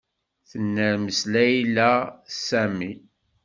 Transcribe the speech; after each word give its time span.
Tennermes 0.49 1.19
Layla 1.33 1.93
Sami. 2.45 2.91